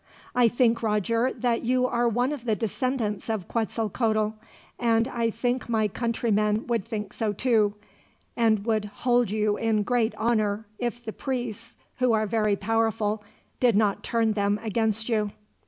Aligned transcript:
"I 0.33 0.47
think, 0.47 0.81
Roger, 0.81 1.31
that 1.31 1.61
you 1.61 1.85
are 1.85 2.09
one 2.09 2.31
of 2.33 2.45
the 2.45 2.55
descendants 2.55 3.29
of 3.29 3.47
Quetzalcoatl; 3.47 4.29
and 4.79 5.07
I 5.07 5.29
think 5.29 5.69
my 5.69 5.87
countrymen 5.87 6.65
would 6.65 6.85
think 6.87 7.13
so, 7.13 7.33
too, 7.33 7.75
and 8.35 8.65
would 8.65 8.85
hold 8.85 9.29
you 9.29 9.57
in 9.57 9.83
great 9.83 10.15
honor, 10.15 10.65
if 10.79 11.05
the 11.05 11.13
priests, 11.13 11.75
who 11.97 12.13
are 12.13 12.25
very 12.25 12.55
powerful, 12.55 13.23
did 13.59 13.75
not 13.75 14.01
turn 14.01 14.33
them 14.33 14.59
against 14.63 15.07
you." 15.07 15.33